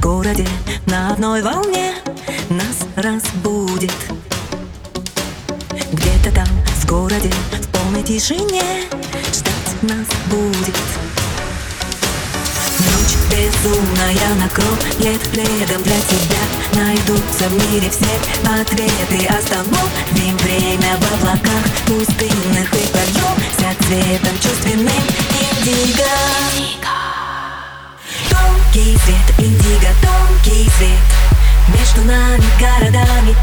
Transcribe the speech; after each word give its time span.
городе 0.00 0.46
на 0.86 1.12
одной 1.12 1.42
волне 1.42 1.94
Нас 2.48 2.78
разбудит. 2.96 3.92
Где-то 5.92 6.34
там, 6.34 6.46
в 6.46 6.86
городе, 6.86 7.30
в 7.60 7.68
полной 7.68 8.02
тишине 8.02 8.62
Ждать 9.32 9.82
нас 9.82 10.06
будет. 10.26 10.76
Ночь 12.78 13.16
безумная 13.30 14.34
накроет 14.40 15.20
пледом 15.32 15.82
для 15.82 16.00
тебя. 16.00 16.82
Найдутся 16.82 17.48
в 17.48 17.72
мире 17.72 17.90
все 17.90 18.06
ответы. 18.60 19.26
Остановим 19.26 20.36
время 20.38 20.96
в 20.96 21.14
облаках 21.14 21.64
пустынных 21.86 22.72
И 22.72 22.86
польемся 22.88 23.76
цветом 23.86 24.38
чувственным 24.40 24.88
индиго 24.88 26.69
Тонкий 28.72 28.96
свет, 28.98 29.34
индиго, 29.38 29.88
тонкий 30.00 30.70
свет. 30.78 30.90
Между 31.76 32.02
нами 32.02 32.44
городами 32.60 33.34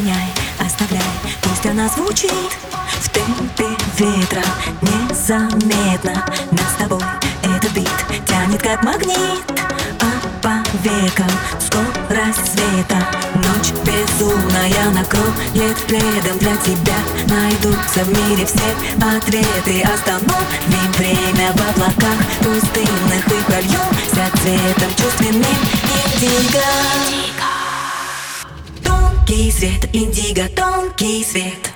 меняй, 0.00 0.32
оставляй, 0.58 1.02
пусть 1.42 1.66
она 1.66 1.88
звучит 1.88 2.30
В 3.00 3.08
темпе 3.10 3.68
ветра. 3.98 4.42
Незаметно 4.80 6.24
Нас 6.50 6.72
с 6.74 6.82
тобой 6.82 7.02
этот 7.42 7.72
бит 7.72 7.90
тянет 8.26 8.62
как 8.62 8.82
магнит. 8.82 9.44
А 10.00 10.10
по 10.42 10.62
векам 10.82 11.30
скорость 11.58 12.52
света. 12.52 12.98
Ночь 13.34 13.72
безумная 13.84 14.90
накроет 14.90 15.76
пледом 15.86 16.38
для 16.38 16.56
тебя. 16.56 16.96
Найдутся 17.26 18.04
в 18.04 18.08
мире 18.08 18.46
все 18.46 19.16
ответы. 19.16 19.82
Остановим 19.82 20.92
время 20.96 21.52
в 21.52 21.60
облаках 21.70 22.18
пустынных 22.40 23.26
И 23.26 23.42
прольемся 23.44 24.38
цветом 24.42 24.94
чувственным. 24.96 25.44
Индиго 26.14 26.79
Свет, 29.60 29.90
индиго, 29.92 30.48
тонкий 30.56 31.22
свет. 31.22 31.70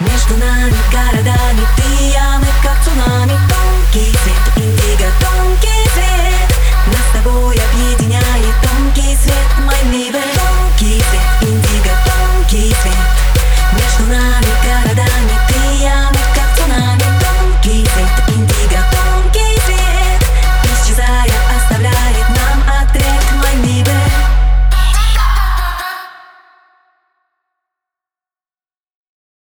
Между 0.00 0.36
нами 0.38 0.74
городами 0.90 1.64
ты 1.76 2.04
я, 2.12 2.37